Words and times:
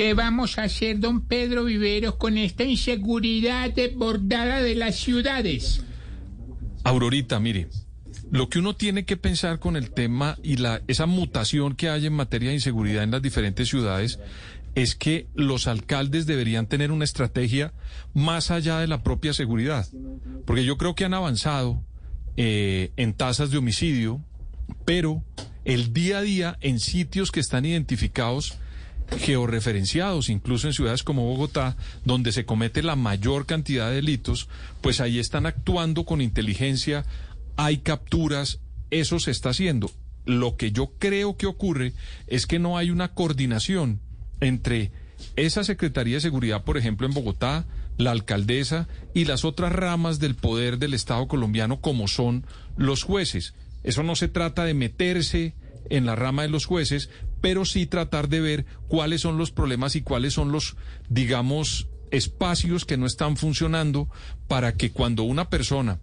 ¿Qué 0.00 0.14
vamos 0.14 0.56
a 0.56 0.62
hacer, 0.62 0.98
don 0.98 1.20
Pedro 1.20 1.64
Viveros, 1.64 2.14
con 2.14 2.38
esta 2.38 2.64
inseguridad 2.64 3.70
desbordada 3.70 4.62
de 4.62 4.74
las 4.74 4.96
ciudades? 4.96 5.82
Aurorita, 6.84 7.38
mire, 7.38 7.68
lo 8.30 8.48
que 8.48 8.60
uno 8.60 8.74
tiene 8.74 9.04
que 9.04 9.18
pensar 9.18 9.58
con 9.58 9.76
el 9.76 9.90
tema 9.90 10.38
y 10.42 10.56
la, 10.56 10.80
esa 10.88 11.04
mutación 11.04 11.76
que 11.76 11.90
hay 11.90 12.06
en 12.06 12.14
materia 12.14 12.48
de 12.48 12.54
inseguridad 12.54 13.02
en 13.02 13.10
las 13.10 13.20
diferentes 13.20 13.68
ciudades 13.68 14.18
es 14.74 14.94
que 14.94 15.26
los 15.34 15.66
alcaldes 15.66 16.24
deberían 16.24 16.66
tener 16.66 16.92
una 16.92 17.04
estrategia 17.04 17.74
más 18.14 18.50
allá 18.50 18.78
de 18.78 18.86
la 18.86 19.02
propia 19.02 19.34
seguridad. 19.34 19.86
Porque 20.46 20.64
yo 20.64 20.78
creo 20.78 20.94
que 20.94 21.04
han 21.04 21.12
avanzado 21.12 21.84
eh, 22.38 22.90
en 22.96 23.12
tasas 23.12 23.50
de 23.50 23.58
homicidio, 23.58 24.24
pero 24.86 25.22
el 25.66 25.92
día 25.92 26.20
a 26.20 26.22
día 26.22 26.58
en 26.62 26.80
sitios 26.80 27.30
que 27.30 27.40
están 27.40 27.66
identificados 27.66 28.59
georreferenciados, 29.18 30.28
incluso 30.28 30.66
en 30.66 30.72
ciudades 30.72 31.02
como 31.02 31.26
Bogotá, 31.26 31.76
donde 32.04 32.32
se 32.32 32.44
comete 32.44 32.82
la 32.82 32.96
mayor 32.96 33.46
cantidad 33.46 33.88
de 33.88 33.96
delitos, 33.96 34.48
pues 34.80 35.00
ahí 35.00 35.18
están 35.18 35.46
actuando 35.46 36.04
con 36.04 36.20
inteligencia, 36.20 37.04
hay 37.56 37.78
capturas, 37.78 38.60
eso 38.90 39.18
se 39.18 39.30
está 39.30 39.50
haciendo. 39.50 39.90
Lo 40.24 40.56
que 40.56 40.72
yo 40.72 40.92
creo 40.98 41.36
que 41.36 41.46
ocurre 41.46 41.92
es 42.26 42.46
que 42.46 42.58
no 42.58 42.78
hay 42.78 42.90
una 42.90 43.14
coordinación 43.14 44.00
entre 44.40 44.92
esa 45.36 45.64
Secretaría 45.64 46.16
de 46.16 46.20
Seguridad, 46.20 46.64
por 46.64 46.78
ejemplo, 46.78 47.06
en 47.06 47.14
Bogotá, 47.14 47.66
la 47.98 48.12
alcaldesa 48.12 48.88
y 49.14 49.26
las 49.26 49.44
otras 49.44 49.72
ramas 49.72 50.18
del 50.18 50.34
poder 50.34 50.78
del 50.78 50.94
Estado 50.94 51.28
colombiano 51.28 51.80
como 51.80 52.08
son 52.08 52.46
los 52.76 53.02
jueces. 53.02 53.54
Eso 53.82 54.02
no 54.02 54.16
se 54.16 54.28
trata 54.28 54.64
de 54.64 54.74
meterse 54.74 55.54
en 55.90 56.06
la 56.06 56.16
rama 56.16 56.42
de 56.42 56.48
los 56.48 56.66
jueces, 56.66 57.10
pero 57.40 57.64
sí 57.64 57.86
tratar 57.86 58.28
de 58.28 58.40
ver 58.40 58.66
cuáles 58.88 59.20
son 59.20 59.38
los 59.38 59.50
problemas 59.50 59.96
y 59.96 60.02
cuáles 60.02 60.34
son 60.34 60.52
los, 60.52 60.76
digamos, 61.08 61.88
espacios 62.10 62.84
que 62.84 62.96
no 62.96 63.06
están 63.06 63.36
funcionando 63.36 64.08
para 64.48 64.76
que 64.76 64.92
cuando 64.92 65.22
una 65.22 65.48
persona... 65.48 66.00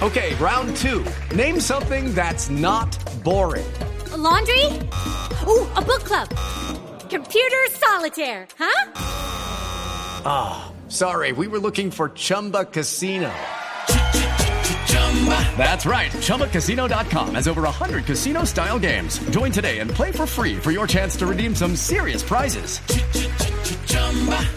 Okay, 0.00 0.34
round 0.36 0.76
two. 0.76 1.04
Name 1.34 1.60
something 1.60 2.14
that's 2.14 2.48
not 2.50 2.96
boring. 3.24 3.66
laundry? 4.16 4.64
Ooh, 5.46 5.66
a 5.74 5.82
book 5.82 6.04
club. 6.04 6.28
Computer 7.10 7.66
solitaire, 7.72 8.46
huh? 8.58 8.92
Ah, 10.24 10.70
oh, 10.70 10.88
sorry, 10.88 11.32
we 11.32 11.48
were 11.48 11.58
looking 11.58 11.90
for 11.90 12.10
Chumba 12.10 12.64
Casino. 12.66 13.32
That's 15.58 15.84
right. 15.84 16.12
ChumbaCasino.com 16.12 17.34
has 17.34 17.48
over 17.48 17.62
100 17.62 18.04
casino 18.04 18.44
style 18.44 18.78
games. 18.78 19.18
Join 19.30 19.50
today 19.50 19.80
and 19.80 19.90
play 19.90 20.12
for 20.12 20.26
free 20.26 20.56
for 20.56 20.70
your 20.70 20.86
chance 20.86 21.16
to 21.16 21.26
redeem 21.26 21.54
some 21.56 21.74
serious 21.74 22.22
prizes. 22.22 22.80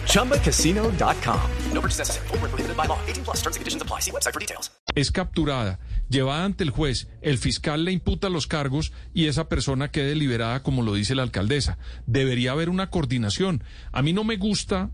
ChumbaCasino.com. 0.06 1.50
No 1.72 1.80
purchase 1.80 1.98
necessary. 1.98 2.28
Full 2.28 2.38
prohibited 2.38 2.76
by 2.76 2.86
law. 2.86 2.98
18 3.06 3.24
plus 3.24 3.36
terms 3.42 3.56
and 3.56 3.60
conditions 3.60 3.82
apply. 3.82 4.00
See 4.00 4.12
website 4.12 4.32
for 4.32 4.40
details. 4.40 4.70
Es 4.94 5.10
capturada, 5.10 5.78
llevada 6.10 6.44
ante 6.44 6.64
el 6.64 6.70
juez, 6.70 7.08
el 7.22 7.38
fiscal 7.38 7.84
le 7.84 7.92
imputa 7.92 8.28
los 8.28 8.46
cargos 8.46 8.92
y 9.14 9.26
esa 9.26 9.48
persona 9.48 9.90
quede 9.90 10.14
liberada 10.14 10.62
como 10.62 10.82
lo 10.82 10.92
dice 10.92 11.14
la 11.14 11.22
alcaldesa. 11.22 11.78
Debería 12.06 12.52
haber 12.52 12.68
una 12.68 12.90
coordinación. 12.90 13.64
A 13.90 14.02
mí 14.02 14.12
no 14.12 14.22
me 14.22 14.36
gusta 14.36 14.90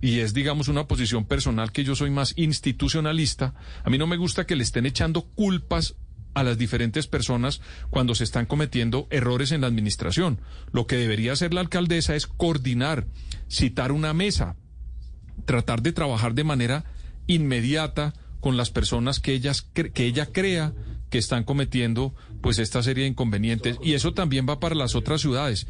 y 0.00 0.20
es, 0.20 0.34
digamos, 0.34 0.68
una 0.68 0.86
posición 0.86 1.24
personal 1.24 1.72
que 1.72 1.84
yo 1.84 1.96
soy 1.96 2.10
más 2.10 2.32
institucionalista, 2.36 3.54
a 3.82 3.90
mí 3.90 3.98
no 3.98 4.06
me 4.06 4.16
gusta 4.16 4.46
que 4.46 4.56
le 4.56 4.62
estén 4.62 4.86
echando 4.86 5.22
culpas 5.22 5.96
a 6.34 6.44
las 6.44 6.56
diferentes 6.56 7.06
personas 7.06 7.60
cuando 7.90 8.14
se 8.14 8.24
están 8.24 8.46
cometiendo 8.46 9.08
errores 9.10 9.50
en 9.50 9.62
la 9.62 9.66
administración. 9.66 10.40
Lo 10.72 10.86
que 10.86 10.96
debería 10.96 11.32
hacer 11.32 11.52
la 11.52 11.60
alcaldesa 11.60 12.14
es 12.14 12.26
coordinar, 12.26 13.06
citar 13.48 13.90
una 13.90 14.14
mesa, 14.14 14.56
tratar 15.46 15.82
de 15.82 15.92
trabajar 15.92 16.34
de 16.34 16.44
manera 16.44 16.84
inmediata 17.26 18.14
con 18.40 18.56
las 18.56 18.70
personas 18.70 19.18
que, 19.18 19.32
ellas, 19.32 19.62
que 19.62 20.04
ella 20.04 20.26
crea 20.26 20.74
que 21.10 21.18
están 21.18 21.42
cometiendo 21.42 22.14
pues 22.40 22.58
esta 22.58 22.82
serie 22.82 23.04
de 23.04 23.10
inconvenientes 23.10 23.78
y 23.82 23.94
eso 23.94 24.12
también 24.12 24.46
va 24.48 24.60
para 24.60 24.76
las 24.76 24.94
otras 24.94 25.20
ciudades. 25.20 25.66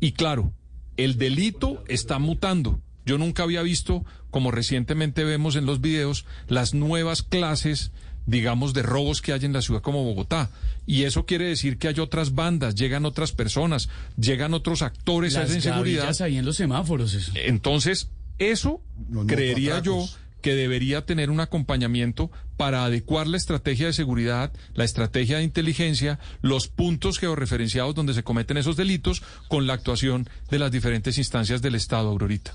Y 0.00 0.12
claro, 0.12 0.52
el 0.96 1.16
delito 1.16 1.84
está 1.86 2.18
mutando 2.18 2.82
yo 3.08 3.18
nunca 3.18 3.42
había 3.42 3.62
visto, 3.62 4.04
como 4.30 4.50
recientemente 4.50 5.24
vemos 5.24 5.56
en 5.56 5.66
los 5.66 5.80
videos, 5.80 6.26
las 6.46 6.74
nuevas 6.74 7.22
clases 7.22 7.90
digamos, 8.26 8.74
de 8.74 8.82
robos 8.82 9.22
que 9.22 9.32
hay 9.32 9.46
en 9.46 9.54
la 9.54 9.62
ciudad 9.62 9.80
como 9.80 10.04
Bogotá. 10.04 10.50
Y 10.86 11.04
eso 11.04 11.24
quiere 11.24 11.46
decir 11.46 11.78
que 11.78 11.88
hay 11.88 11.98
otras 11.98 12.34
bandas, 12.34 12.74
llegan 12.74 13.06
otras 13.06 13.32
personas, 13.32 13.88
llegan 14.18 14.52
otros 14.52 14.82
actores 14.82 15.32
Las 15.32 15.44
a 15.44 15.46
esa 15.46 15.54
inseguridad. 15.54 16.20
ahí 16.20 16.36
en 16.36 16.44
los 16.44 16.56
semáforos. 16.56 17.14
Eso. 17.14 17.32
Entonces, 17.36 18.10
eso 18.38 18.82
creería 19.26 19.80
yo 19.80 20.06
que 20.42 20.54
debería 20.54 21.04
tener 21.06 21.30
un 21.30 21.40
acompañamiento 21.40 22.30
para 22.56 22.84
adecuar 22.84 23.26
la 23.26 23.38
estrategia 23.38 23.86
de 23.86 23.92
seguridad, 23.92 24.52
la 24.74 24.84
estrategia 24.84 25.38
de 25.38 25.44
inteligencia, 25.44 26.18
los 26.42 26.68
puntos 26.68 27.18
georreferenciados 27.18 27.94
donde 27.94 28.14
se 28.14 28.22
cometen 28.22 28.56
esos 28.56 28.76
delitos 28.76 29.22
con 29.48 29.66
la 29.66 29.72
actuación 29.72 30.28
de 30.50 30.58
las 30.58 30.70
diferentes 30.70 31.18
instancias 31.18 31.62
del 31.62 31.74
Estado, 31.74 32.08
Aurorita. 32.08 32.54